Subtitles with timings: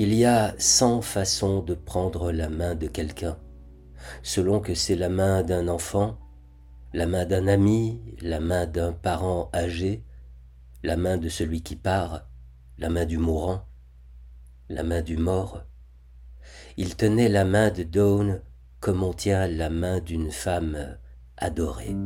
[0.00, 3.36] Il y a cent façons de prendre la main de quelqu'un,
[4.22, 6.20] selon que c'est la main d'un enfant,
[6.92, 10.04] la main d'un ami, la main d'un parent âgé,
[10.84, 12.28] la main de celui qui part,
[12.78, 13.66] la main du mourant,
[14.68, 15.64] la main du mort.
[16.76, 18.40] Il tenait la main de Dawn
[18.78, 20.96] comme on tient la main d'une femme
[21.36, 21.96] adorée.